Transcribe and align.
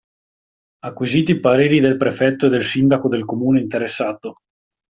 Acquisiti 0.89 1.35
i 1.35 1.39
pareri 1.43 1.79
del 1.79 1.95
prefetto 1.97 2.47
e 2.47 2.49
del 2.49 2.63
sindaco 2.63 3.07
del 3.07 3.23
comune 3.23 3.59
interessato. 3.61 4.37